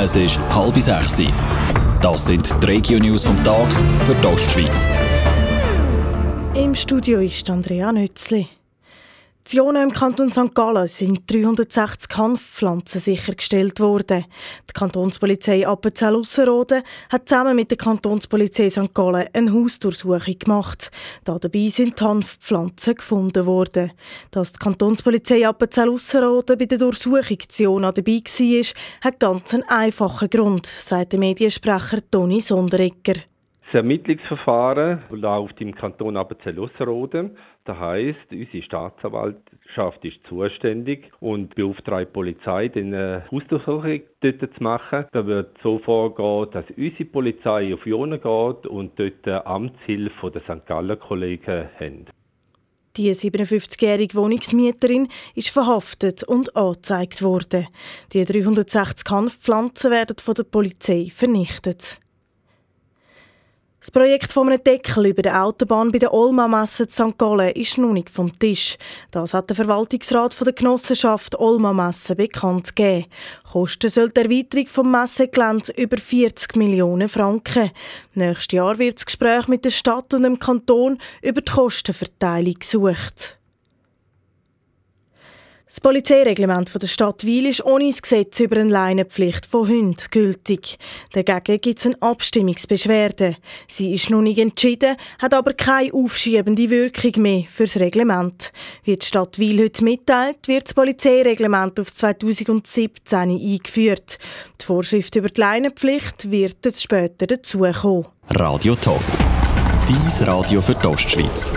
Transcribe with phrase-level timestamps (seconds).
[0.00, 1.20] Es ist halb sechs.
[2.00, 3.66] Das sind die Regio-News vom Tag
[4.04, 4.86] für die Ostschweiz.
[6.54, 8.46] Im Studio ist Andrea Nützli.
[9.48, 10.54] Zionen im Kanton St.
[10.54, 14.26] Gallen sind 360 Hanfpflanzen sichergestellt worden.
[14.68, 18.92] Die Kantonspolizei Appenzell-Ausserrhoden hat zusammen mit der Kantonspolizei St.
[18.92, 20.90] Gallen eine Hausdurchsuchung gemacht.
[21.24, 23.92] Dabei sind Hanfpflanzen gefunden worden.
[24.32, 28.66] Dass die Kantonspolizei Appenzell-Ausserrhoden bei der Durchsuchung Ziona dabei war,
[29.00, 33.14] hat ganz einen einfachen Grund, sagt der Mediensprecher Toni Sonderegger.
[33.70, 37.36] Das Ermittlungsverfahren läuft im Kanton Appenzell-Ausserrhoden.
[37.66, 45.04] Das heisst, unsere Staatsanwaltschaft ist zuständig und beauftragt die Polizei, eine Hausdurchsuchung dort zu machen.
[45.12, 50.40] Da wird so vorgehen, dass unsere Polizei auf Jonen geht und dort eine Amtshilfe der
[50.40, 50.64] St.
[50.64, 52.06] Gallen Kollegen haben.
[52.96, 57.66] Die 57-jährige Wohnungsmieterin ist verhaftet und angezeigt worden.
[58.14, 62.00] Die 360 Hanfpflanzen werden von der Polizei vernichtet.
[63.88, 67.16] Das Projekt von einem Deckel über der Autobahn bei der Olma-Messe St.
[67.16, 68.76] Gallen ist noch nicht vom Tisch.
[69.10, 73.06] Das hat der Verwaltungsrat von der Genossenschaft Olma-Messe bekannt gegeben.
[73.50, 77.70] Kosten soll die Erweiterung vom Messegelände über 40 Millionen Franken.
[78.12, 83.37] Nächstes Jahr wird das Gespräch mit der Stadt und dem Kanton über die Kostenverteilung gesucht.
[85.68, 90.78] Das Polizeireglement der Stadt Wil ist ohne das Gesetz über eine Leinenpflicht von Hunden gültig.
[91.12, 93.36] Dagegen gibt es eine Abstimmungsbeschwerde.
[93.68, 98.50] Sie ist noch nicht entschieden, hat aber keine aufschiebende Wirkung mehr für das Reglement.
[98.84, 104.18] Wie die Stadt Wil heute mitteilt, wird das Polizeireglement auf 2017 eingeführt.
[104.62, 108.06] Die Vorschrift über die Leinenpflicht wird später dazukommen.
[108.30, 109.04] Radio Top.
[109.86, 111.52] Dies Radio für die Ostschweiz.